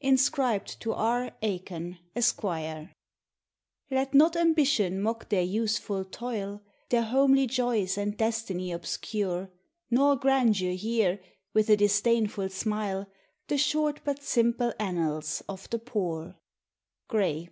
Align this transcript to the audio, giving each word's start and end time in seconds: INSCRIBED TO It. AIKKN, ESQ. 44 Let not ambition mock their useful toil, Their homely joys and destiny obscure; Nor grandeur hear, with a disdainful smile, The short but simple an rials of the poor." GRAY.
INSCRIBED 0.00 0.78
TO 0.80 0.92
It. 0.92 1.32
AIKKN, 1.42 1.98
ESQ. 2.14 2.40
44 2.42 2.90
Let 3.90 4.14
not 4.14 4.36
ambition 4.36 5.02
mock 5.02 5.28
their 5.28 5.42
useful 5.42 6.04
toil, 6.04 6.62
Their 6.90 7.02
homely 7.02 7.48
joys 7.48 7.98
and 7.98 8.16
destiny 8.16 8.70
obscure; 8.70 9.50
Nor 9.90 10.14
grandeur 10.14 10.74
hear, 10.74 11.18
with 11.52 11.68
a 11.68 11.76
disdainful 11.76 12.50
smile, 12.50 13.08
The 13.48 13.58
short 13.58 14.02
but 14.04 14.22
simple 14.22 14.72
an 14.78 14.98
rials 14.98 15.42
of 15.48 15.68
the 15.70 15.80
poor." 15.80 16.36
GRAY. 17.08 17.50